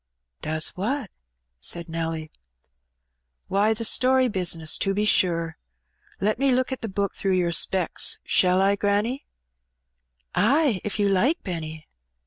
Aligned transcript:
'* 0.23 0.41
''Does 0.41 0.69
what?'' 0.69 1.11
said 1.59 1.87
Nelly. 1.87 2.31
''Why, 3.51 3.75
the 3.75 3.85
story 3.85 4.27
bizness, 4.29 4.75
to 4.79 4.95
be 4.95 5.05
sure. 5.05 5.57
Let 6.19 6.39
me 6.39 6.51
look 6.51 6.71
at 6.71 6.81
the 6.81 6.89
book 6.89 7.13
through 7.13 7.37
your 7.37 7.51
specks, 7.51 8.17
shall 8.23 8.61
I, 8.63 8.75
granny?''" 8.75 9.27
Ay, 10.55 10.81
if 10.83 10.97
you 10.97 11.07
like, 11.07 11.43
Benny." 11.43 11.85